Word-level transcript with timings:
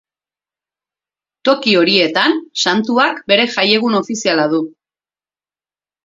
Toki 1.49 1.75
horietan, 1.81 2.39
santuak 2.63 3.19
bere 3.33 3.45
jaiegun 3.57 3.99
ofiziala 3.99 4.47
du. 4.55 4.63